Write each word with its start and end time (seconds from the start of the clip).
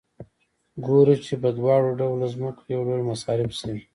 ګورو 0.85 1.15
چې 1.25 1.33
په 1.41 1.49
دواړه 1.57 1.89
ډوله 1.99 2.27
ځمکو 2.35 2.61
یو 2.73 2.81
ډول 2.87 3.01
مصارف 3.11 3.51
شوي 3.59 3.81